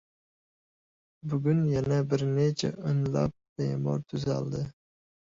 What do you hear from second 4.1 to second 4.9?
tuzaldi